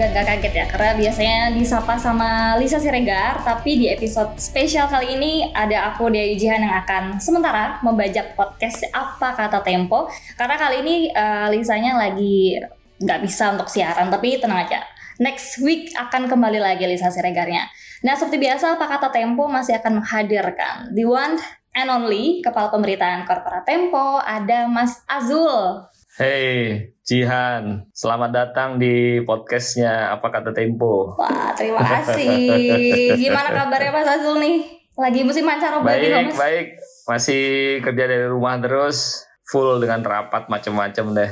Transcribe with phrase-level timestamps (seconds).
[0.00, 5.12] Semoga gak kaget ya karena biasanya disapa sama Lisa Siregar tapi di episode spesial kali
[5.20, 10.08] ini ada aku Dea Yujihan yang akan sementara membajak podcast apa kata Tempo
[10.40, 12.56] karena kali ini uh, Lisanya lagi
[12.96, 14.88] nggak bisa untuk siaran tapi tenang aja
[15.20, 17.68] next week akan kembali lagi Lisa Siregarnya.
[18.00, 21.36] Nah seperti biasa apa kata Tempo masih akan menghadirkan the one
[21.76, 25.84] and only kepala pemberitaan korporat Tempo ada Mas Azul.
[26.16, 31.18] Hey, Jihan, selamat datang di podcastnya Apa Kata Tempo.
[31.18, 33.18] Wah, terima kasih.
[33.18, 34.62] Gimana kabarnya Mas Azul nih?
[34.94, 36.38] Lagi musim mancaroba baik, Mas?
[36.38, 36.66] Baik,
[37.10, 37.42] masih
[37.82, 41.30] kerja dari rumah terus, full dengan rapat macam-macam deh.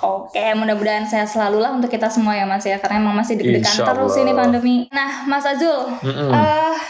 [0.00, 3.76] Oke, mudah-mudahan sehat selalu lah untuk kita semua ya Mas ya, karena emang masih deg-degan
[3.76, 4.88] terus ini pandemi.
[4.88, 6.30] Nah, Mas Azul, mm -mm.
[6.32, 6.80] Uh,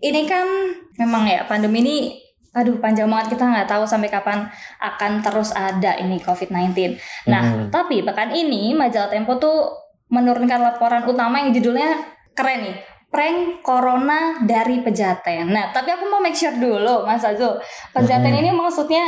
[0.00, 0.48] ini kan
[0.96, 2.24] memang ya pandemi ini
[2.56, 4.48] aduh panjang banget kita nggak tahu sampai kapan
[4.80, 6.96] akan terus ada ini COVID-19.
[7.28, 7.68] Nah, hmm.
[7.68, 9.68] tapi bahkan ini majalah Tempo tuh
[10.08, 12.00] menurunkan laporan utama yang judulnya
[12.32, 12.76] keren nih.
[13.06, 15.52] Prank Corona dari Pejaten.
[15.52, 17.60] Nah, tapi aku mau make sure dulu, Mas Azul.
[17.92, 18.40] Pejaten hmm.
[18.40, 19.04] ini maksudnya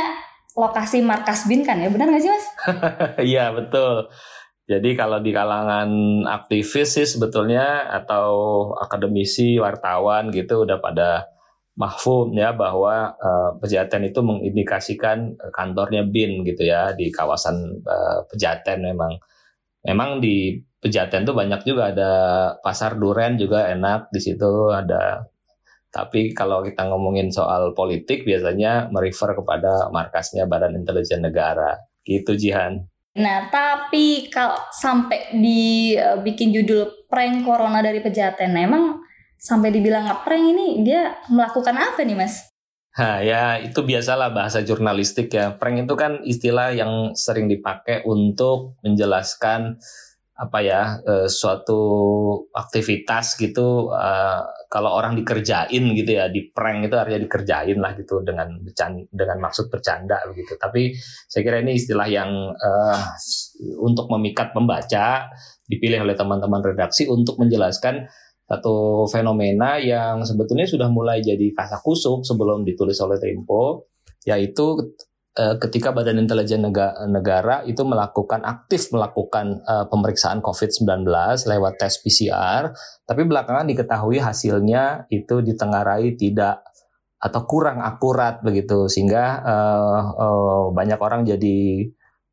[0.55, 1.89] lokasi markas BIN kan ya?
[1.89, 2.45] Benar nggak sih, Mas?
[3.33, 4.09] Iya, betul.
[4.69, 5.89] Jadi kalau di kalangan
[6.29, 8.29] aktivis sih sebetulnya atau
[8.77, 11.25] akademisi, wartawan gitu udah pada
[11.79, 18.83] mahfum ya bahwa uh, Pejaten itu mengindikasikan kantornya BIN gitu ya di kawasan uh, Pejaten
[18.83, 19.15] memang.
[19.87, 22.11] Memang di Pejaten tuh banyak juga ada
[22.59, 25.23] pasar duren juga enak di situ ada.
[25.89, 31.79] Tapi kalau kita ngomongin soal politik biasanya merefer kepada markasnya Badan Intelijen Negara.
[32.03, 32.83] Gitu Jihan.
[33.19, 38.85] Nah, tapi kalau sampai dibikin eh, judul prank corona dari Pejaten, nah, emang
[39.39, 42.51] sampai dibilang ngeprank ini dia melakukan apa nih mas?
[42.99, 45.55] Ha, ya itu biasalah bahasa jurnalistik ya.
[45.55, 49.79] Prank itu kan istilah yang sering dipakai untuk menjelaskan
[50.39, 51.81] apa ya eh, suatu
[52.55, 54.39] aktivitas gitu uh,
[54.71, 59.37] kalau orang dikerjain gitu ya di prank itu artinya dikerjain lah gitu dengan bercanda, dengan
[59.43, 60.95] maksud bercanda begitu tapi
[61.27, 62.99] saya kira ini istilah yang uh,
[63.83, 65.27] untuk memikat pembaca
[65.67, 68.07] dipilih oleh teman-teman redaksi untuk menjelaskan
[68.49, 73.85] satu fenomena yang sebetulnya sudah mulai jadi kasak kusuk sebelum ditulis oleh Tempo,
[74.25, 74.97] yaitu
[75.37, 76.65] eh, ketika Badan Intelijen
[77.13, 81.05] Negara, itu melakukan aktif melakukan eh, pemeriksaan COVID-19
[81.45, 82.73] lewat tes PCR,
[83.05, 86.65] tapi belakangan diketahui hasilnya itu ditengarai tidak
[87.19, 91.83] atau kurang akurat begitu sehingga uh, uh, banyak orang jadi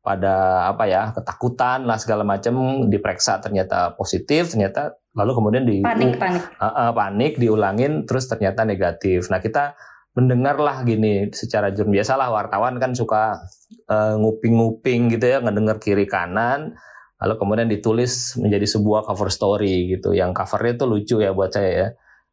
[0.07, 6.15] pada apa ya ketakutan lah segala macam diperiksa ternyata positif ternyata lalu kemudian di panik
[6.15, 6.47] panik.
[6.55, 9.27] Uh, uh, panik diulangin terus ternyata negatif.
[9.27, 9.75] Nah kita
[10.15, 13.43] mendengarlah gini secara jurn biasalah wartawan kan suka
[13.91, 16.79] uh, nguping-nguping gitu ya ngedengar kiri kanan
[17.19, 20.15] lalu kemudian ditulis menjadi sebuah cover story gitu.
[20.15, 21.87] Yang covernya itu lucu ya buat saya ya.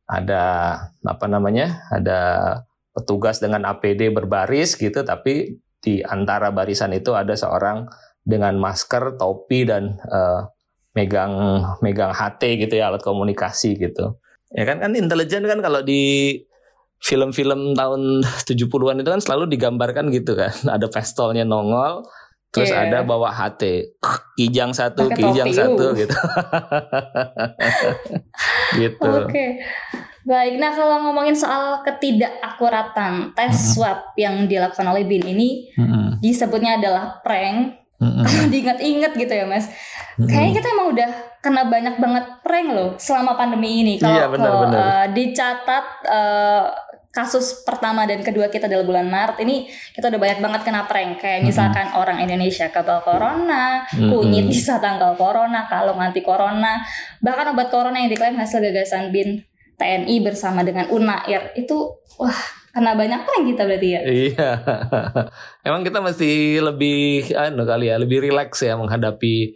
[0.04, 0.42] Ada
[1.02, 2.20] apa namanya ada
[2.94, 7.84] petugas dengan APD berbaris gitu tapi di antara barisan itu ada seorang
[8.24, 10.48] dengan masker topi dan uh,
[10.96, 14.16] megang megang HT gitu ya alat komunikasi gitu.
[14.56, 16.40] Ya kan kan intelijen kan kalau di
[17.04, 20.56] film-film tahun 70-an itu kan selalu digambarkan gitu kan.
[20.80, 22.08] Ada pistolnya nongol,
[22.54, 22.86] terus yeah.
[22.86, 23.62] ada bawa HT,
[24.38, 25.92] kijang satu, Pake kijang topi, satu uh.
[25.98, 26.14] gitu.
[28.80, 29.10] gitu.
[29.10, 29.26] Oke.
[29.26, 29.50] Okay.
[30.24, 36.06] Baik, nah kalau ngomongin soal ketidakakuratan tes swab yang dilakukan oleh BIN ini mm -hmm.
[36.24, 38.24] disebutnya adalah prank Mm-hmm.
[38.26, 40.28] Kalau diingat-ingat gitu ya mas, mm-hmm.
[40.28, 41.08] kayaknya kita emang udah
[41.40, 43.94] kena banyak banget prank loh selama pandemi ini.
[43.96, 44.26] Kalau iya,
[44.74, 46.66] Uh, dicatat uh,
[47.14, 51.22] kasus pertama dan kedua kita dalam bulan Maret ini kita udah banyak banget kena prank
[51.22, 52.02] kayak misalkan mm-hmm.
[52.02, 54.10] orang Indonesia kebal corona, mm-hmm.
[54.10, 56.82] kunyit bisa tanggal corona, kalung anti corona,
[57.22, 59.46] bahkan obat corona yang diklaim hasil gagasan BIN
[59.78, 62.40] TNI bersama dengan UNAIR itu wah
[62.74, 64.00] karena banyak prank kita berarti ya.
[64.02, 64.50] Iya.
[65.70, 69.54] Emang kita mesti lebih anu kali ya, lebih rileks ya menghadapi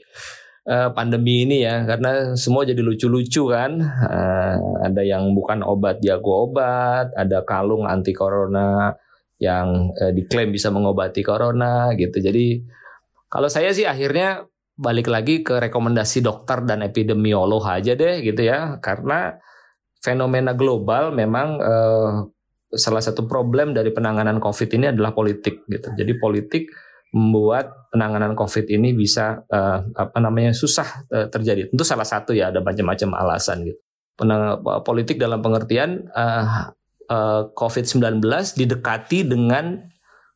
[0.69, 3.81] uh, pandemi ini ya karena semua jadi lucu-lucu kan.
[3.81, 8.93] Uh, ada yang bukan obat jago obat, ada kalung anti corona
[9.41, 12.20] yang uh, diklaim bisa mengobati corona gitu.
[12.20, 12.61] Jadi
[13.32, 14.44] kalau saya sih akhirnya
[14.79, 19.35] balik lagi ke rekomendasi dokter dan epidemiolog aja deh gitu ya karena
[19.99, 22.31] fenomena global memang uh,
[22.70, 25.88] salah satu problem dari penanganan COVID ini adalah politik gitu.
[25.99, 26.70] Jadi politik
[27.12, 31.72] membuat penanganan COVID ini bisa uh, apa namanya susah uh, terjadi.
[31.72, 33.81] Tentu salah satu ya ada macam-macam alasan gitu.
[34.19, 36.75] Penang politik dalam pengertian uh,
[37.08, 38.20] uh, COVID-19
[38.58, 39.78] didekati dengan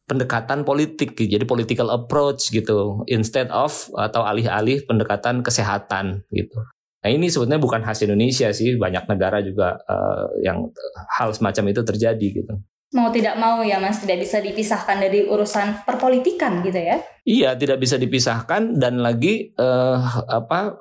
[0.08, 3.04] pendekatan politik jadi political approach gitu.
[3.10, 6.56] Instead of atau alih-alih pendekatan kesehatan gitu.
[7.02, 8.78] Nah ini sebetulnya bukan khas Indonesia sih.
[8.78, 10.72] Banyak negara juga uh, yang
[11.20, 12.54] hal semacam itu terjadi gitu
[12.92, 17.80] mau tidak mau ya mas tidak bisa dipisahkan dari urusan perpolitikan gitu ya iya tidak
[17.80, 20.76] bisa dipisahkan dan lagi uh, apa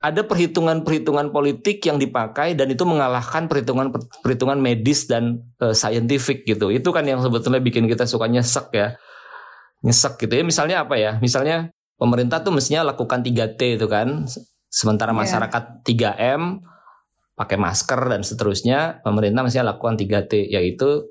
[0.00, 6.72] ada perhitungan-perhitungan politik yang dipakai dan itu mengalahkan perhitungan-perhitungan medis dan uh, scientific gitu.
[6.72, 8.96] Itu kan yang sebetulnya bikin kita suka nyesek ya.
[9.84, 10.44] Nyesek gitu ya.
[10.44, 11.20] Misalnya apa ya?
[11.20, 11.68] Misalnya
[12.00, 14.24] pemerintah tuh mestinya lakukan 3T itu kan.
[14.72, 15.20] Sementara iya.
[15.20, 16.16] masyarakat yeah.
[16.16, 16.42] 3M
[17.40, 21.08] pakai masker dan seterusnya, pemerintah mestinya lakukan 3T yaitu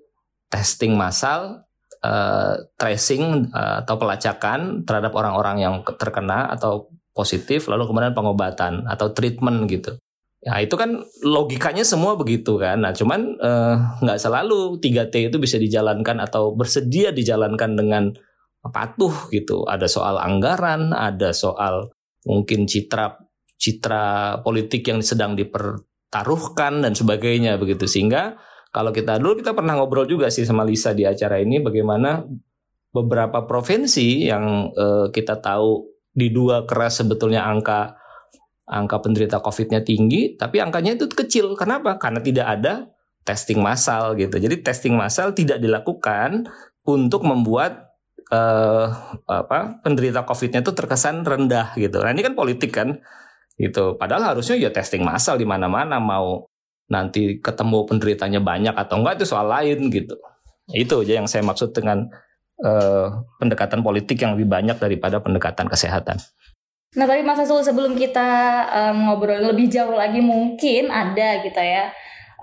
[0.54, 1.66] testing massal,
[2.06, 9.10] uh, tracing uh, atau pelacakan terhadap orang-orang yang terkena atau positif lalu kemudian pengobatan atau
[9.10, 9.98] treatment gitu.
[10.40, 12.80] Ya itu kan logikanya semua begitu kan.
[12.80, 18.16] Nah cuman eh, nggak uh, selalu 3T itu bisa dijalankan atau bersedia dijalankan dengan
[18.64, 19.68] patuh gitu.
[19.68, 21.92] Ada soal anggaran, ada soal
[22.24, 23.20] mungkin citra
[23.60, 25.36] citra politik yang sedang
[26.09, 27.85] dipertaruhkan dan sebagainya begitu.
[27.85, 28.33] Sehingga
[28.73, 32.25] kalau kita dulu kita pernah ngobrol juga sih sama Lisa di acara ini bagaimana
[32.89, 37.94] beberapa provinsi yang uh, kita tahu di dua keras sebetulnya angka
[38.69, 41.53] angka penderita COVID-nya tinggi, tapi angkanya itu kecil.
[41.53, 41.97] Kenapa?
[42.01, 42.89] Karena tidak ada
[43.25, 44.38] testing massal gitu.
[44.41, 46.50] Jadi testing massal tidak dilakukan
[46.85, 47.94] untuk membuat
[48.33, 48.94] uh,
[49.25, 52.01] apa penderita COVID-nya itu terkesan rendah gitu.
[52.01, 53.01] Nah ini kan politik kan,
[53.59, 54.00] gitu.
[54.00, 56.47] Padahal harusnya ya testing massal di mana-mana mau
[56.89, 60.15] nanti ketemu penderitanya banyak atau enggak itu soal lain gitu.
[60.71, 62.07] Itu aja yang saya maksud dengan
[62.63, 66.17] uh, pendekatan politik yang lebih banyak daripada pendekatan kesehatan.
[66.97, 68.29] Nah tapi Mas Azul sebelum kita
[68.73, 71.94] um, ngobrol lebih jauh lagi mungkin ada gitu ya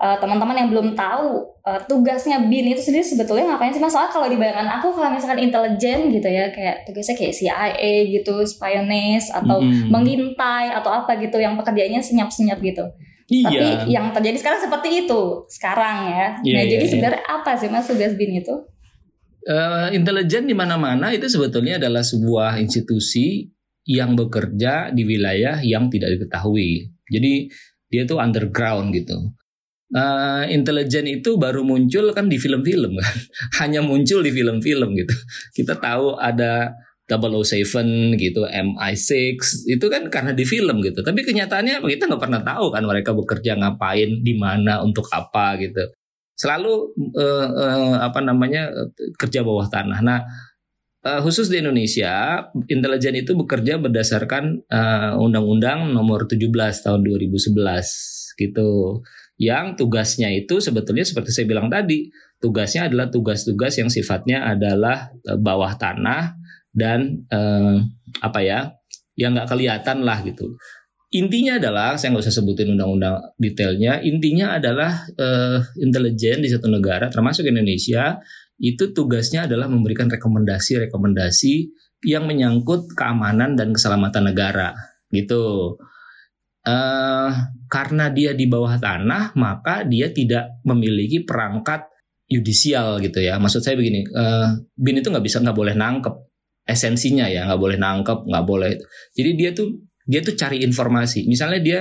[0.01, 3.93] uh, teman-teman yang belum tahu uh, tugasnya BIN itu sendiri sebetulnya ngapain sih mas?
[3.93, 8.35] Soalnya kalau di bayangan aku kalau misalkan intelijen gitu ya kayak tugasnya kayak CIA gitu,
[8.47, 9.89] spionage atau hmm.
[9.91, 12.85] mengintai atau apa gitu yang pekerjaannya senyap-senyap gitu.
[13.27, 13.43] Iya.
[13.51, 15.21] Tapi yang terjadi sekarang seperti itu
[15.51, 16.27] sekarang ya.
[16.41, 16.91] Yeah, nah yeah, jadi yeah.
[16.95, 18.55] sebenarnya apa sih mas tugas BIN itu?
[19.47, 23.47] uh, intelijen di mana-mana itu sebetulnya adalah sebuah institusi
[23.87, 26.91] yang bekerja di wilayah yang tidak diketahui.
[27.07, 27.47] Jadi
[27.87, 29.31] dia tuh underground gitu.
[29.87, 33.17] Uh, intelijen itu baru muncul kan di film-film kan,
[33.63, 35.15] hanya muncul di film-film gitu.
[35.55, 36.75] Kita tahu ada
[37.07, 39.39] 007 gitu, MI6
[39.71, 40.99] itu kan karena di film gitu.
[40.99, 45.87] Tapi kenyataannya kita nggak pernah tahu kan mereka bekerja ngapain, di mana, untuk apa gitu
[46.37, 48.69] selalu uh, uh, apa namanya
[49.17, 49.99] kerja bawah tanah.
[50.05, 50.21] Nah,
[51.01, 54.61] uh, khusus di Indonesia, intelijen itu bekerja berdasarkan
[55.17, 56.53] Undang-Undang Nomor 17
[56.85, 59.01] tahun 2011 gitu.
[59.37, 62.09] Yang tugasnya itu sebetulnya seperti saya bilang tadi,
[62.41, 66.33] tugasnya adalah tugas-tugas yang sifatnya adalah bawah tanah
[66.73, 67.81] dan uh,
[68.21, 68.73] apa ya,
[69.13, 70.57] yang nggak kelihatan lah gitu.
[71.13, 77.07] Intinya adalah, saya nggak usah sebutin undang-undang detailnya, intinya adalah uh, intelijen di satu negara,
[77.07, 78.19] termasuk Indonesia,
[78.59, 81.53] itu tugasnya adalah memberikan rekomendasi-rekomendasi
[82.09, 84.75] yang menyangkut keamanan dan keselamatan negara,
[85.13, 85.77] gitu.
[86.67, 87.31] Uh,
[87.71, 91.87] karena dia di bawah tanah, maka dia tidak memiliki perangkat
[92.27, 93.39] yudisial gitu ya.
[93.39, 96.11] Maksud saya begini, uh, bin itu nggak bisa nggak boleh nangkep
[96.67, 98.75] esensinya ya, nggak boleh nangkep, nggak boleh.
[99.15, 101.23] Jadi dia tuh dia tuh cari informasi.
[101.23, 101.79] Misalnya dia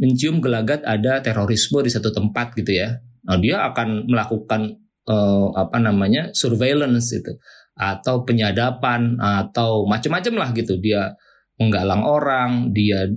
[0.00, 2.96] mencium gelagat ada terorisme di satu tempat gitu ya.
[3.24, 6.32] Nah, dia akan melakukan uh, apa namanya?
[6.32, 7.32] surveillance itu
[7.74, 10.80] atau penyadapan atau macam-macam lah gitu.
[10.80, 11.12] Dia
[11.60, 13.08] menggalang orang, dia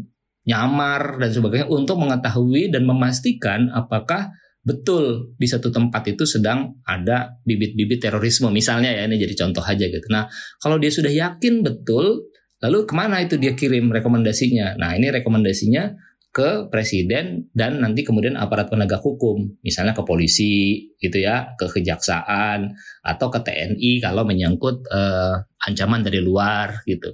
[0.47, 4.31] nyamar dan sebagainya untuk mengetahui dan memastikan apakah
[4.63, 9.85] betul di satu tempat itu sedang ada bibit-bibit terorisme misalnya ya ini jadi contoh aja
[9.87, 10.07] gitu.
[10.07, 10.27] Nah
[10.59, 12.27] kalau dia sudah yakin betul
[12.57, 14.81] Lalu ke mana itu dia kirim rekomendasinya?
[14.81, 15.93] Nah ini rekomendasinya
[16.33, 22.73] ke presiden dan nanti kemudian aparat penegak hukum, misalnya ke polisi gitu ya, ke kejaksaan
[23.05, 27.13] atau ke TNI kalau menyangkut uh, ancaman dari luar gitu.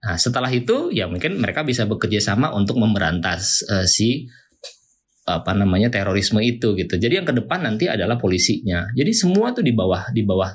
[0.00, 4.24] Nah setelah itu ya mungkin mereka bisa bekerja sama untuk memberantas uh, si
[5.28, 6.96] apa namanya terorisme itu gitu.
[6.96, 8.88] Jadi yang ke depan nanti adalah polisinya.
[8.96, 10.50] Jadi semua tuh di bawah di bawah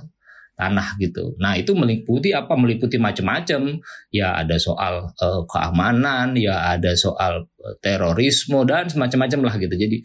[0.56, 1.36] tanah gitu.
[1.38, 2.56] Nah itu meliputi apa?
[2.56, 3.76] Meliputi macam-macam.
[4.10, 9.76] Ya ada soal uh, keamanan, ya ada soal uh, terorisme dan semacam-macam lah gitu.
[9.76, 9.98] Jadi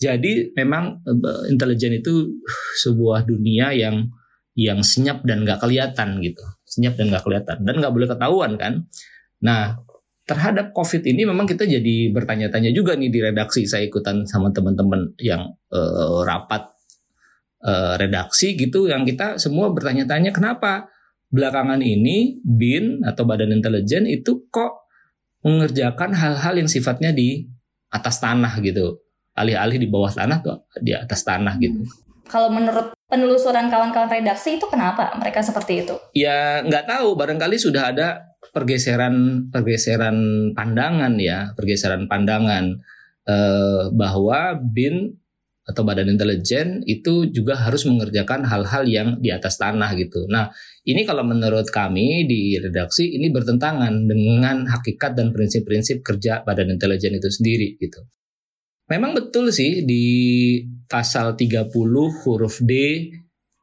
[0.00, 2.40] jadi memang uh, intelijen itu
[2.82, 4.08] sebuah dunia yang
[4.58, 8.84] yang senyap dan nggak kelihatan gitu, senyap dan nggak kelihatan dan nggak boleh ketahuan kan.
[9.40, 9.80] Nah
[10.28, 15.16] terhadap COVID ini memang kita jadi bertanya-tanya juga nih di redaksi saya ikutan sama teman-teman
[15.16, 16.68] yang uh, rapat
[17.64, 20.92] uh, redaksi gitu yang kita semua bertanya-tanya kenapa
[21.32, 24.88] belakangan ini BIN atau Badan Intelijen itu kok
[25.44, 27.48] mengerjakan hal-hal yang sifatnya di
[27.88, 29.00] atas tanah gitu.
[29.32, 31.88] Alih-alih di bawah tanah tuh di atas tanah gitu.
[32.28, 35.96] Kalau menurut penelusuran kawan-kawan redaksi itu kenapa mereka seperti itu?
[36.12, 38.08] Ya nggak tahu, barangkali sudah ada
[38.52, 42.76] pergeseran pergeseran pandangan ya, pergeseran pandangan
[43.24, 45.16] eh, bahwa BIN
[45.68, 50.24] atau badan intelijen itu juga harus mengerjakan hal-hal yang di atas tanah gitu.
[50.32, 50.48] Nah,
[50.88, 57.20] ini kalau menurut kami di redaksi ini bertentangan dengan hakikat dan prinsip-prinsip kerja badan intelijen
[57.20, 58.00] itu sendiri gitu.
[58.88, 60.04] Memang betul sih di
[60.88, 61.70] pasal 30
[62.24, 62.72] huruf D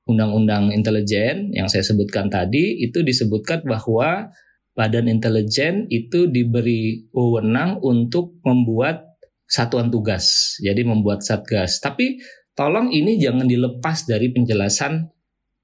[0.06, 4.30] Undang-Undang Intelijen yang saya sebutkan tadi itu disebutkan bahwa
[4.78, 9.18] badan intelijen itu diberi wewenang untuk membuat
[9.50, 10.58] satuan tugas.
[10.62, 11.82] Jadi membuat satgas.
[11.82, 12.22] Tapi
[12.54, 15.10] tolong ini jangan dilepas dari penjelasan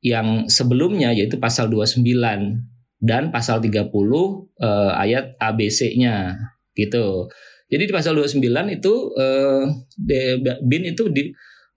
[0.02, 2.02] yang sebelumnya yaitu pasal 29
[2.98, 6.34] dan pasal 30 eh, ayat ABC-nya
[6.74, 7.30] gitu.
[7.72, 8.42] Jadi di pasal 29
[8.74, 9.64] itu eh,
[10.66, 11.30] BIN itu di,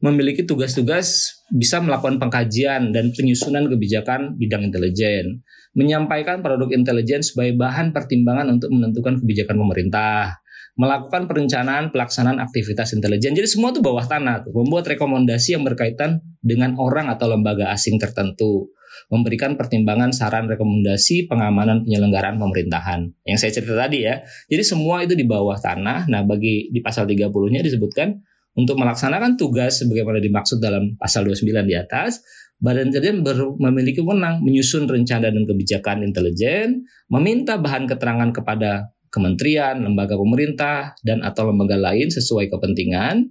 [0.04, 5.40] memiliki tugas-tugas bisa melakukan pengkajian dan penyusunan kebijakan bidang intelijen,
[5.72, 10.44] menyampaikan produk intelijen sebagai bahan pertimbangan untuk menentukan kebijakan pemerintah,
[10.76, 13.32] melakukan perencanaan pelaksanaan aktivitas intelijen.
[13.32, 17.96] Jadi semua itu bawah tanah tuh, membuat rekomendasi yang berkaitan dengan orang atau lembaga asing
[17.96, 18.68] tertentu,
[19.08, 23.08] memberikan pertimbangan saran rekomendasi pengamanan penyelenggaraan pemerintahan.
[23.24, 24.20] Yang saya cerita tadi ya.
[24.52, 26.12] Jadi semua itu di bawah tanah.
[26.12, 31.74] Nah, bagi di pasal 30-nya disebutkan untuk melaksanakan tugas sebagaimana dimaksud dalam pasal 29 di
[31.74, 32.22] atas,
[32.62, 33.20] Badan Intelijen
[33.58, 41.22] memiliki wewenang menyusun rencana dan kebijakan intelijen, meminta bahan keterangan kepada kementerian, lembaga pemerintah, dan
[41.26, 43.26] atau lembaga lain sesuai kepentingan,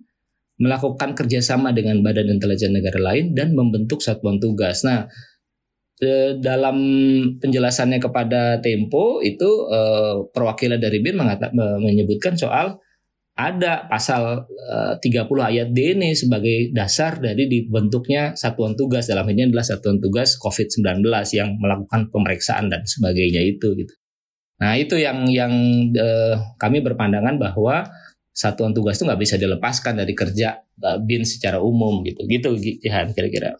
[0.60, 4.84] melakukan kerjasama dengan badan intelijen negara lain, dan membentuk satuan tugas.
[4.84, 5.08] Nah,
[6.44, 6.78] dalam
[7.40, 11.16] penjelasannya kepada Tempo itu eh, perwakilan dari BIN
[11.80, 12.76] menyebutkan soal
[13.34, 19.50] ada pasal eh, 30 ayat D ini sebagai dasar dari dibentuknya satuan tugas dalam ini
[19.50, 21.02] adalah satuan tugas COVID-19
[21.34, 23.94] yang melakukan pemeriksaan dan sebagainya itu gitu.
[24.62, 25.52] Nah itu yang yang
[25.98, 27.90] uh, kami berpandangan bahwa
[28.32, 33.12] satuan tugas itu nggak bisa dilepaskan dari kerja uh, bin secara umum gitu gitu Jihan
[33.12, 33.58] kira-kira.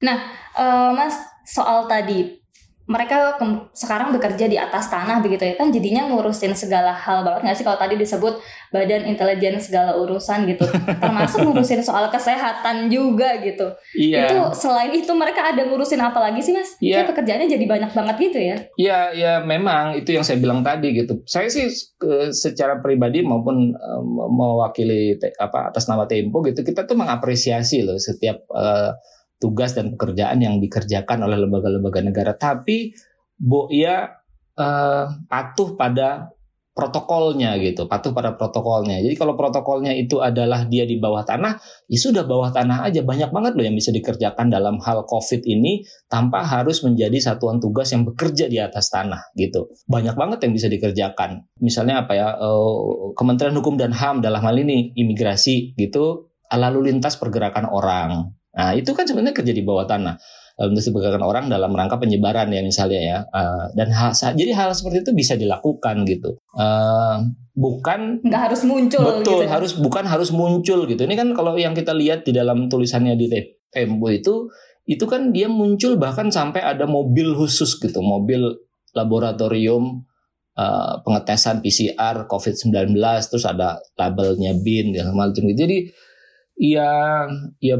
[0.00, 0.18] Nah
[0.56, 2.40] uh, Mas soal tadi
[2.90, 3.38] mereka
[3.70, 7.62] sekarang bekerja di atas tanah begitu ya kan jadinya ngurusin segala hal banget nggak sih
[7.62, 8.42] kalau tadi disebut
[8.74, 10.66] badan intelijen segala urusan gitu.
[11.02, 13.70] Termasuk ngurusin soal kesehatan juga gitu.
[13.94, 14.26] Iya.
[14.26, 16.74] itu selain itu mereka ada ngurusin apa lagi sih mas?
[16.82, 17.06] Iya.
[17.06, 18.56] Kayak pekerjaannya jadi banyak banget gitu ya?
[18.74, 21.22] Iya iya memang itu yang saya bilang tadi gitu.
[21.30, 21.70] Saya sih
[22.34, 23.70] secara pribadi maupun
[24.34, 28.98] mewakili apa atas nama Tempo gitu kita tuh mengapresiasi loh setiap uh,
[29.40, 32.92] tugas dan pekerjaan yang dikerjakan oleh lembaga-lembaga negara, tapi
[33.40, 34.20] Bo ya
[34.60, 36.28] uh, patuh pada
[36.70, 39.02] protokolnya gitu, patuh pada protokolnya.
[39.02, 43.04] Jadi kalau protokolnya itu adalah dia di bawah tanah, ya sudah bawah tanah aja.
[43.04, 47.90] Banyak banget loh yang bisa dikerjakan dalam hal COVID ini tanpa harus menjadi satuan tugas
[47.90, 49.68] yang bekerja di atas tanah gitu.
[49.88, 51.44] Banyak banget yang bisa dikerjakan.
[51.60, 57.20] Misalnya apa ya, uh, Kementerian Hukum dan HAM dalam hal ini imigrasi gitu, lalu lintas
[57.20, 60.18] pergerakan orang Nah, itu kan sebenarnya kerja di bawah tanah
[60.60, 63.18] untuk sebagian orang dalam rangka penyebaran ya misalnya ya.
[63.32, 66.36] Uh, dan hal jadi hal seperti itu bisa dilakukan gitu.
[66.52, 69.48] Uh, bukan nggak harus muncul betul gitu.
[69.48, 71.00] harus bukan harus muncul gitu.
[71.00, 73.26] Ini kan kalau yang kita lihat di dalam tulisannya di
[73.70, 74.50] Tempo itu
[74.90, 78.50] itu kan dia muncul bahkan sampai ada mobil khusus gitu, mobil
[78.90, 80.02] laboratorium
[80.58, 82.98] uh, pengetesan PCR COVID-19
[83.30, 85.54] terus ada labelnya BIN dan macam gitu.
[85.54, 85.78] Jadi
[86.58, 87.24] ya
[87.62, 87.78] ya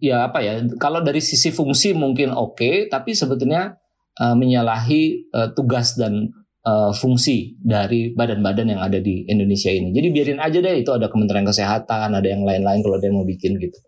[0.00, 3.80] ya apa ya kalau dari sisi fungsi mungkin oke okay, tapi sebetulnya
[4.20, 6.28] uh, menyalahi uh, tugas dan
[6.68, 11.08] uh, fungsi dari badan-badan yang ada di Indonesia ini jadi biarin aja deh itu ada
[11.08, 13.78] Kementerian Kesehatan ada yang lain-lain kalau ada yang mau bikin gitu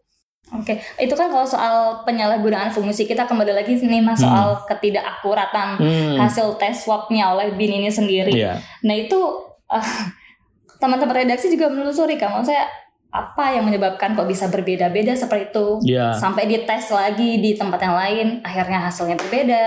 [0.54, 1.02] Oke, okay.
[1.02, 4.30] itu kan kalau soal penyalahgunaan fungsi kita kembali lagi nih mas hmm.
[4.30, 6.22] soal ketidakakuratan hmm.
[6.22, 8.30] hasil tes swabnya oleh bin ini sendiri.
[8.30, 8.62] Yeah.
[8.86, 9.18] Nah itu
[9.66, 9.90] uh,
[10.78, 12.62] teman-teman redaksi juga menelusuri kan, saya
[13.10, 15.66] apa yang menyebabkan kok bisa berbeda-beda seperti itu?
[15.96, 16.12] Yeah.
[16.16, 19.66] sampai dites lagi di tempat yang lain akhirnya hasilnya berbeda.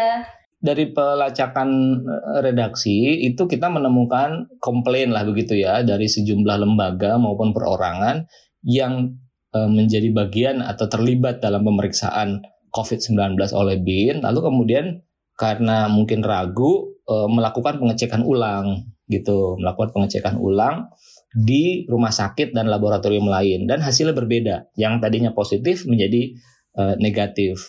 [0.59, 1.69] Dari pelacakan
[2.03, 8.27] eh, redaksi itu kita menemukan komplain lah begitu ya dari sejumlah lembaga maupun perorangan
[8.63, 9.15] yang
[9.55, 12.43] e, menjadi bagian atau terlibat dalam pemeriksaan
[12.75, 14.21] COVID-19 oleh BIN.
[14.21, 14.85] Lalu kemudian
[15.39, 20.87] karena mungkin ragu e, melakukan pengecekan ulang gitu melakukan pengecekan ulang
[21.33, 24.69] di rumah sakit dan laboratorium lain dan hasilnya berbeda.
[24.77, 26.37] Yang tadinya positif menjadi
[26.77, 27.65] uh, negatif.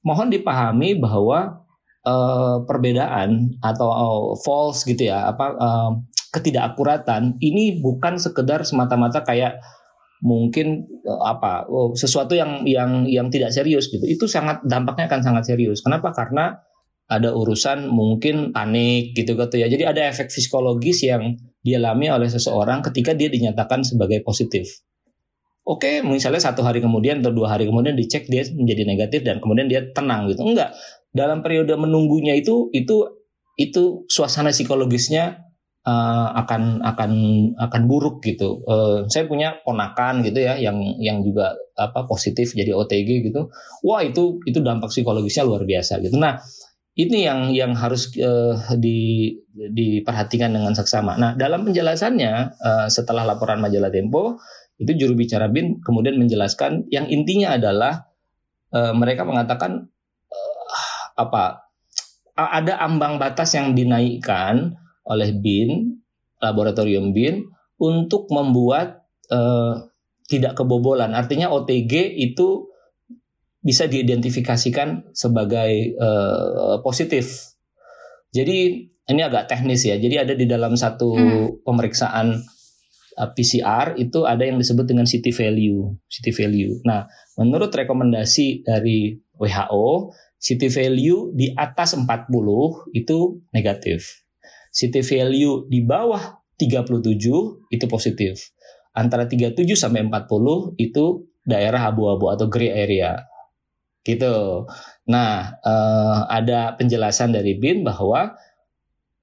[0.00, 1.68] Mohon dipahami bahwa
[2.08, 5.92] uh, perbedaan atau uh, false gitu ya, apa uh,
[6.32, 9.60] ketidakakuratan ini bukan sekedar semata-mata kayak
[10.18, 15.54] mungkin apa oh, sesuatu yang yang yang tidak serius gitu itu sangat dampaknya akan sangat
[15.54, 16.58] serius kenapa karena
[17.08, 22.84] ada urusan mungkin panik gitu gitu ya jadi ada efek psikologis yang dialami oleh seseorang
[22.84, 24.84] ketika dia dinyatakan sebagai positif
[25.68, 29.68] Oke, misalnya satu hari kemudian atau dua hari kemudian dicek dia menjadi negatif dan kemudian
[29.68, 30.40] dia tenang gitu.
[30.40, 30.72] Enggak.
[31.12, 33.04] Dalam periode menunggunya itu itu
[33.60, 35.44] itu suasana psikologisnya
[35.84, 37.12] uh, akan akan
[37.60, 38.64] akan buruk gitu.
[38.64, 43.52] Uh, saya punya ponakan gitu ya yang yang juga apa positif jadi OTG gitu.
[43.84, 46.16] Wah, itu itu dampak psikologisnya luar biasa gitu.
[46.16, 46.40] Nah,
[46.98, 51.14] ini yang yang harus uh, di diperhatikan dengan seksama.
[51.14, 54.42] Nah, dalam penjelasannya uh, setelah laporan majalah Tempo
[54.78, 58.10] itu juru bicara BIN kemudian menjelaskan yang intinya adalah
[58.74, 59.90] uh, mereka mengatakan
[60.30, 60.74] uh,
[61.18, 61.66] apa
[62.38, 65.98] ada ambang batas yang dinaikkan oleh BIN
[66.38, 67.50] laboratorium BIN
[67.82, 69.02] untuk membuat
[69.34, 69.82] uh,
[70.30, 72.67] tidak kebobolan artinya OTG itu
[73.58, 77.54] bisa diidentifikasikan sebagai uh, positif
[78.30, 81.66] jadi ini agak teknis ya jadi ada di dalam satu hmm.
[81.66, 82.38] pemeriksaan
[83.18, 86.78] Uh, PCR itu ada yang disebut dengan city value, city value.
[86.86, 92.30] Nah, menurut rekomendasi dari WHO, city value di atas 40
[92.94, 94.22] itu negatif.
[94.70, 98.54] City value di bawah 37 itu positif.
[98.94, 103.18] Antara 37 sampai 40 itu daerah abu-abu atau gray area.
[104.06, 104.66] Gitu.
[105.08, 108.36] Nah, eh, ada penjelasan dari BIN bahwa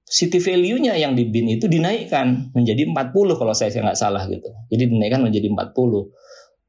[0.06, 4.46] city value-nya yang di BIN itu dinaikkan menjadi 40 kalau saya nggak salah gitu.
[4.70, 6.14] Jadi dinaikkan menjadi 40.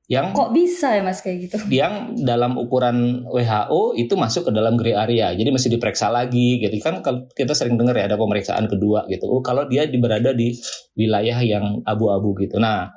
[0.08, 1.56] Yang Kok bisa ya Mas kayak gitu?
[1.68, 5.36] Yang dalam ukuran WHO itu masuk ke dalam gray area.
[5.36, 6.72] Jadi mesti diperiksa lagi gitu.
[6.80, 9.28] Kan kalau kita sering dengar ya ada pemeriksaan kedua gitu.
[9.28, 10.56] Oh, kalau dia berada di
[10.96, 12.56] wilayah yang abu-abu gitu.
[12.56, 12.88] Nah,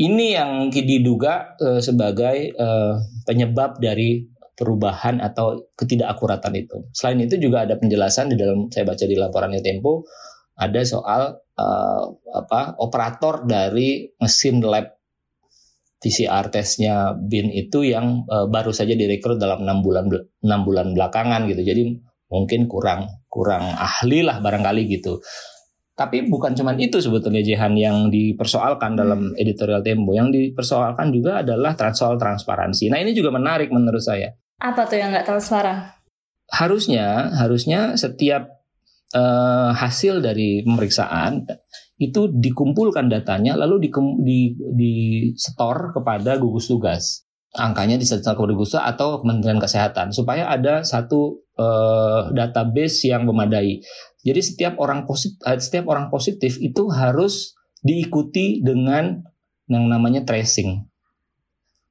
[0.00, 2.96] ini yang diduga uh, sebagai uh,
[3.28, 4.24] penyebab dari
[4.56, 6.76] perubahan atau ketidakakuratan itu.
[6.92, 10.04] Selain itu juga ada penjelasan di dalam saya baca di laporannya Tempo
[10.60, 12.04] ada soal uh,
[12.36, 15.00] apa operator dari mesin lab
[16.00, 20.08] PCR tesnya BIN itu yang uh, baru saja direkrut dalam enam bulan
[20.44, 21.60] enam bulan belakangan gitu.
[21.64, 21.82] Jadi
[22.28, 25.20] mungkin kurang kurang ahli lah barangkali gitu.
[26.00, 30.16] Tapi bukan cuma itu sebetulnya Jehan yang dipersoalkan dalam editorial Tempo.
[30.16, 32.88] Yang dipersoalkan juga adalah soal transparansi.
[32.88, 34.32] Nah ini juga menarik menurut saya.
[34.64, 35.92] Apa tuh yang nggak transparan?
[36.48, 38.48] Harusnya, harusnya setiap
[39.12, 41.44] uh, hasil dari pemeriksaan
[42.00, 43.88] itu dikumpulkan datanya lalu di,
[44.24, 44.94] di, di
[45.36, 47.28] store kepada gugus tugas.
[47.52, 53.84] Angkanya disetor kepada gugus tugas atau Kementerian Kesehatan supaya ada satu uh, database yang memadai.
[54.24, 59.20] Jadi setiap orang positif, eh, setiap orang positif itu harus diikuti dengan
[59.68, 60.84] yang namanya tracing.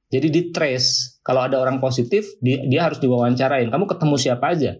[0.09, 3.69] Jadi di trace kalau ada orang positif dia, dia harus diwawancarain.
[3.69, 4.77] Kamu ketemu siapa aja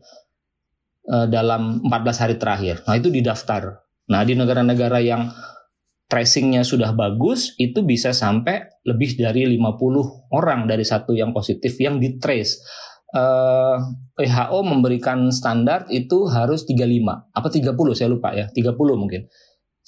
[1.06, 2.82] uh, dalam 14 hari terakhir.
[2.89, 3.86] Nah itu didaftar.
[4.10, 5.30] Nah di negara-negara yang
[6.10, 12.02] tracingnya sudah bagus itu bisa sampai lebih dari 50 orang dari satu yang positif yang
[12.02, 12.58] di trace.
[13.09, 13.77] Eh,
[14.21, 19.25] WHO memberikan standar itu harus 35 apa 30 saya lupa ya 30 mungkin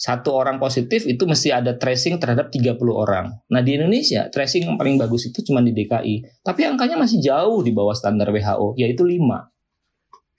[0.01, 3.37] satu orang positif itu mesti ada tracing terhadap 30 orang.
[3.53, 6.41] Nah di Indonesia tracing yang paling bagus itu cuma di DKI.
[6.41, 9.21] Tapi angkanya masih jauh di bawah standar WHO, yaitu 5.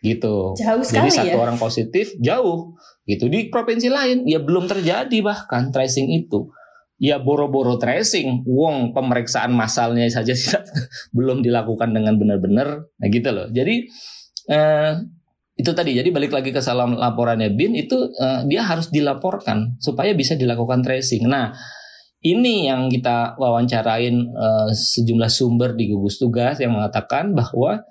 [0.03, 0.59] Gitu.
[0.59, 1.43] Jauh sekali Jadi satu ya?
[1.47, 2.75] orang positif jauh.
[3.07, 3.31] Gitu.
[3.31, 6.51] Di provinsi lain ya belum terjadi bahkan tracing itu.
[7.03, 10.39] Ya boro-boro tracing, wong pemeriksaan masalnya saja
[11.17, 12.87] belum dilakukan dengan benar-benar.
[12.87, 13.51] Nah gitu loh.
[13.51, 13.91] Jadi
[14.47, 14.93] eh,
[15.53, 20.17] itu tadi jadi balik lagi ke salam laporannya bin itu uh, dia harus dilaporkan supaya
[20.17, 21.29] bisa dilakukan tracing.
[21.29, 21.53] Nah
[22.25, 27.85] ini yang kita wawancarain uh, sejumlah sumber di gugus tugas yang mengatakan bahwa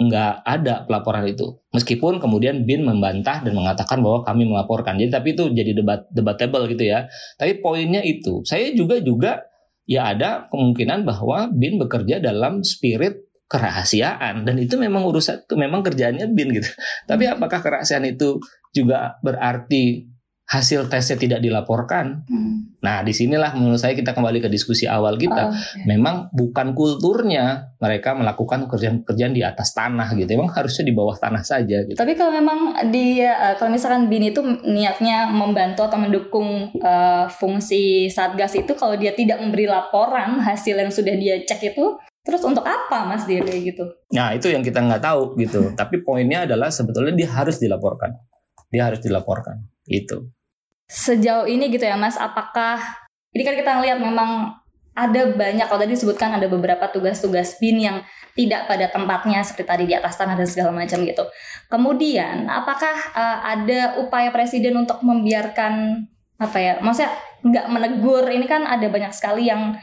[0.00, 1.60] nggak ada pelaporan itu.
[1.76, 4.96] Meskipun kemudian BIN membantah dan mengatakan bahwa kami melaporkan.
[4.96, 7.04] Jadi tapi itu jadi debat debatable gitu ya.
[7.36, 9.44] Tapi poinnya itu, saya juga juga
[9.84, 16.32] ya ada kemungkinan bahwa BIN bekerja dalam spirit kerahasiaan dan itu memang urusan memang kerjaannya
[16.32, 16.70] bin gitu.
[17.10, 17.36] Tapi hmm.
[17.36, 18.40] apakah kerahasiaan itu
[18.72, 20.06] juga berarti
[20.50, 22.26] hasil tesnya tidak dilaporkan?
[22.26, 22.74] Hmm.
[22.82, 25.46] Nah, di sinilah menurut saya kita kembali ke diskusi awal kita.
[25.46, 25.86] Oh, okay.
[25.86, 30.26] Memang bukan kulturnya mereka melakukan pekerjaan-pekerjaan di atas tanah gitu.
[30.34, 31.86] Memang harusnya di bawah tanah saja.
[31.86, 31.94] Gitu.
[31.94, 38.10] Tapi kalau memang dia, eh, kalau misalkan bin itu niatnya membantu atau mendukung uh, fungsi
[38.10, 42.60] satgas itu, kalau dia tidak memberi laporan hasil yang sudah dia cek itu, Terus untuk
[42.68, 43.84] apa Mas dia kayak gitu?
[44.12, 45.72] Nah itu yang kita nggak tahu gitu.
[45.72, 48.12] Tapi poinnya adalah sebetulnya dia harus dilaporkan.
[48.68, 49.56] Dia harus dilaporkan.
[49.88, 50.28] Itu.
[50.90, 52.82] Sejauh ini gitu ya Mas, apakah
[53.30, 54.58] ini kan kita ngelihat memang
[54.90, 58.02] ada banyak kalau tadi disebutkan ada beberapa tugas-tugas bin yang
[58.34, 61.24] tidak pada tempatnya seperti tadi di atas tanah dan segala macam gitu.
[61.70, 66.04] Kemudian apakah uh, ada upaya presiden untuk membiarkan
[66.42, 66.72] apa ya?
[66.82, 67.14] Maksudnya
[67.46, 69.78] nggak menegur ini kan ada banyak sekali yang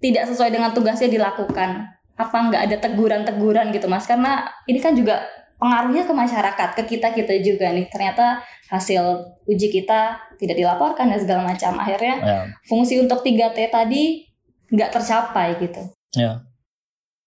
[0.00, 5.24] tidak sesuai dengan tugasnya dilakukan apa nggak ada teguran-teguran gitu mas karena ini kan juga
[5.60, 8.40] pengaruhnya ke masyarakat ke kita kita juga nih ternyata
[8.72, 12.40] hasil uji kita tidak dilaporkan dan segala macam akhirnya ya.
[12.64, 14.24] fungsi untuk 3T tadi
[14.72, 15.82] nggak tercapai gitu
[16.16, 16.40] ya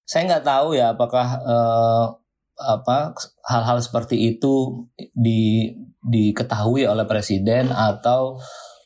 [0.03, 2.05] saya nggak tahu ya apakah uh,
[2.57, 3.13] apa
[3.45, 8.37] hal-hal seperti itu di diketahui oleh presiden atau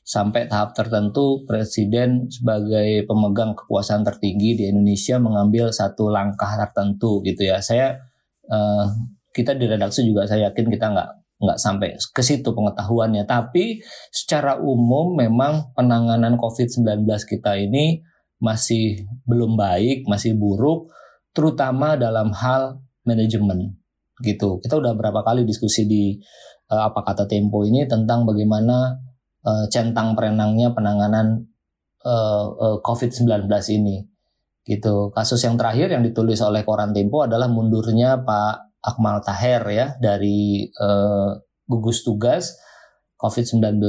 [0.08, 7.44] sampai tahap tertentu presiden sebagai pemegang kekuasaan tertinggi di Indonesia mengambil satu langkah tertentu gitu
[7.44, 7.60] ya.
[7.60, 8.00] Saya
[8.48, 8.88] uh,
[9.38, 13.30] kita di redaksi juga saya yakin kita nggak nggak sampai ke situ pengetahuannya.
[13.30, 13.78] Tapi
[14.10, 18.02] secara umum memang penanganan COVID-19 kita ini
[18.42, 20.90] masih belum baik, masih buruk,
[21.34, 23.78] terutama dalam hal manajemen
[24.22, 24.58] gitu.
[24.62, 26.18] Kita udah berapa kali diskusi di
[26.74, 28.98] uh, apa kata Tempo ini tentang bagaimana
[29.46, 31.46] uh, centang perenangnya penanganan
[32.02, 33.46] uh, uh, COVID-19
[33.78, 34.02] ini.
[34.68, 35.14] Gitu.
[35.16, 40.70] Kasus yang terakhir yang ditulis oleh koran Tempo adalah mundurnya Pak Akmal Taher ya dari
[40.80, 41.34] uh,
[41.68, 42.56] gugus tugas
[43.18, 43.82] COVID-19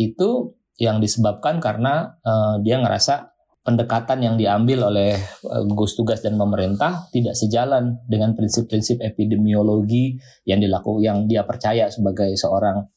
[0.00, 5.20] itu yang disebabkan karena uh, dia ngerasa pendekatan yang diambil oleh
[5.68, 10.16] gugus tugas dan pemerintah tidak sejalan dengan prinsip-prinsip epidemiologi
[10.48, 12.88] yang dilakukan yang dia percaya sebagai seorang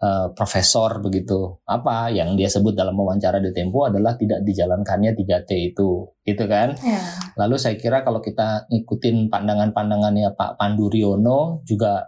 [0.00, 1.60] uh, profesor begitu.
[1.68, 6.74] Apa yang dia sebut dalam wawancara di Tempo adalah tidak dijalankannya 3T itu, gitu kan?
[6.80, 7.00] Ya.
[7.36, 12.02] Lalu saya kira kalau kita ngikutin pandangan-pandangannya Pak Pandu Riono juga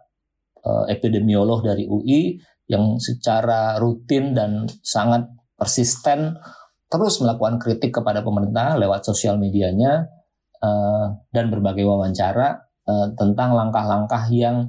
[0.65, 5.29] uh, epidemiolog dari UI yang secara rutin dan sangat
[5.59, 6.41] persisten
[6.89, 10.09] terus melakukan kritik kepada pemerintah lewat sosial medianya
[10.61, 14.69] uh, dan berbagai wawancara uh, tentang langkah-langkah yang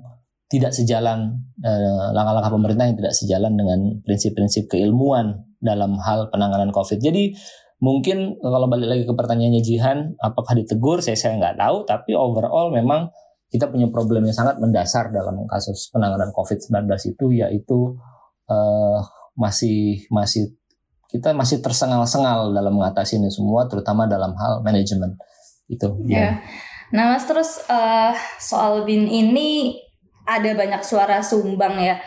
[0.52, 7.00] tidak sejalan eh, langkah-langkah pemerintah yang tidak sejalan dengan prinsip-prinsip keilmuan dalam hal penanganan COVID.
[7.00, 7.34] Jadi
[7.80, 11.00] mungkin kalau balik lagi ke pertanyaannya Jihan, apakah ditegur?
[11.00, 11.78] Saya saya nggak tahu.
[11.88, 13.10] Tapi overall memang
[13.50, 17.98] kita punya problem yang sangat mendasar dalam kasus penanganan COVID-19 itu, yaitu
[18.50, 19.00] uh,
[19.38, 20.54] masih masih
[21.14, 25.14] kita masih tersengal-sengal dalam mengatasi ini semua, terutama dalam hal manajemen
[25.70, 25.86] itu.
[26.10, 26.18] Ya.
[26.18, 26.34] Yeah.
[26.94, 29.82] Nah, Mas terus uh, soal bin ini
[30.24, 32.00] ada banyak suara sumbang ya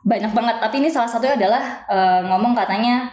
[0.00, 3.12] banyak banget tapi ini salah satunya adalah uh, ngomong katanya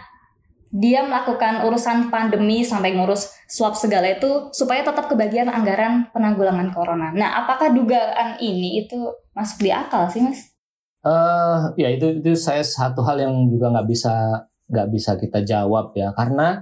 [0.68, 7.08] dia melakukan urusan pandemi sampai ngurus swab segala itu supaya tetap kebagian anggaran penanggulangan corona.
[7.16, 9.00] Nah, apakah dugaan ini itu
[9.32, 10.52] masuk di akal sih, Mas?
[11.00, 15.96] Uh, ya itu itu saya satu hal yang juga nggak bisa nggak bisa kita jawab
[15.96, 16.60] ya karena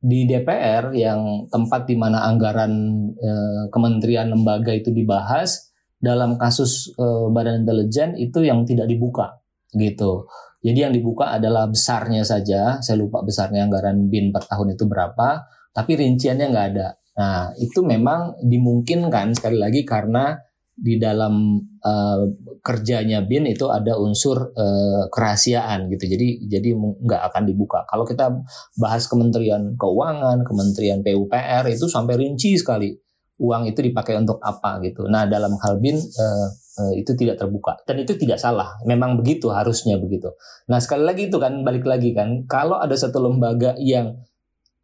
[0.00, 2.72] di DPR yang tempat di mana anggaran
[3.12, 5.73] uh, kementerian lembaga itu dibahas
[6.04, 9.40] dalam kasus uh, Badan Intelijen itu yang tidak dibuka
[9.72, 10.28] gitu.
[10.64, 12.80] Jadi yang dibuka adalah besarnya saja.
[12.80, 16.88] Saya lupa besarnya anggaran BIN per tahun itu berapa, tapi rinciannya nggak ada.
[17.20, 20.32] Nah itu memang dimungkinkan sekali lagi karena
[20.74, 22.20] di dalam uh,
[22.64, 26.16] kerjanya BIN itu ada unsur uh, kerahasiaan gitu.
[26.16, 27.84] Jadi jadi nggak akan dibuka.
[27.84, 28.32] Kalau kita
[28.80, 33.03] bahas Kementerian Keuangan, Kementerian PUPR itu sampai rinci sekali
[33.38, 35.10] uang itu dipakai untuk apa gitu.
[35.10, 38.78] Nah dalam hal bin uh, uh, itu tidak terbuka dan itu tidak salah.
[38.86, 40.30] Memang begitu harusnya begitu.
[40.70, 44.22] Nah sekali lagi itu kan balik lagi kan kalau ada satu lembaga yang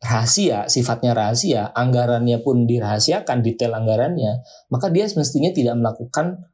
[0.01, 4.41] rahasia, sifatnya rahasia, anggarannya pun dirahasiakan, detail anggarannya,
[4.73, 6.50] maka dia semestinya tidak melakukan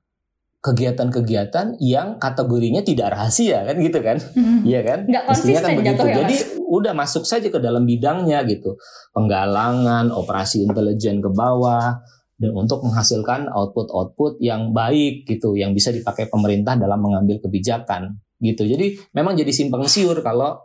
[0.67, 4.19] kegiatan-kegiatan yang kategorinya tidak rahasia kan gitu kan?
[4.35, 4.67] Hmm.
[4.67, 5.07] iya kan?
[5.07, 6.03] Nggak mestinya kan begitu.
[6.03, 8.75] ya, jadi udah masuk saja ke dalam bidangnya gitu.
[9.15, 12.03] Penggalangan operasi intelijen ke bawah
[12.37, 18.67] dan untuk menghasilkan output-output yang baik gitu yang bisa dipakai pemerintah dalam mengambil kebijakan gitu.
[18.67, 20.59] Jadi memang jadi simpang siur kalau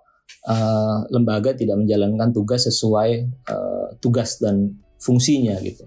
[0.49, 3.09] uh, lembaga tidak menjalankan tugas sesuai
[3.53, 5.85] uh, tugas dan fungsinya gitu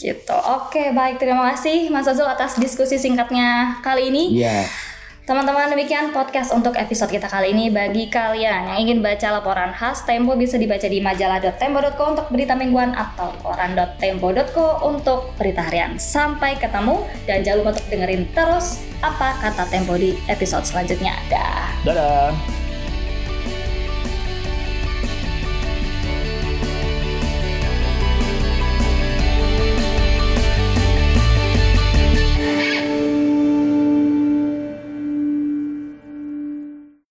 [0.00, 0.36] Gitu.
[0.48, 1.20] Oke, baik.
[1.20, 4.40] Terima kasih Mas Azul atas diskusi singkatnya kali ini.
[4.40, 4.64] Iya.
[4.64, 4.66] Yeah.
[5.30, 7.70] Teman-teman demikian podcast untuk episode kita kali ini.
[7.70, 12.90] Bagi kalian yang ingin baca laporan khas Tempo bisa dibaca di majalah.tempo.co untuk berita mingguan
[12.98, 15.94] atau koran.tempo.co untuk berita harian.
[16.02, 21.14] Sampai ketemu dan jangan lupa untuk dengerin terus apa kata Tempo di episode selanjutnya.
[21.30, 21.78] Dah.
[21.86, 22.59] Dadah.